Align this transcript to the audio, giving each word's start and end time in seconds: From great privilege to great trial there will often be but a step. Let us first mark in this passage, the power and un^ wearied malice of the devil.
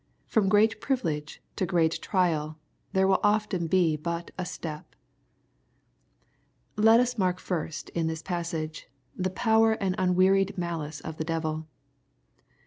From 0.25 0.49
great 0.49 0.81
privilege 0.81 1.43
to 1.57 1.63
great 1.67 2.01
trial 2.01 2.57
there 2.91 3.07
will 3.07 3.19
often 3.23 3.67
be 3.67 3.95
but 3.95 4.31
a 4.35 4.47
step. 4.47 4.95
Let 6.75 6.99
us 6.99 7.13
first 7.13 7.19
mark 7.87 7.95
in 7.95 8.07
this 8.07 8.23
passage, 8.23 8.87
the 9.15 9.29
power 9.29 9.73
and 9.73 9.95
un^ 9.97 10.15
wearied 10.15 10.57
malice 10.57 11.01
of 11.01 11.17
the 11.17 11.23
devil. 11.23 11.67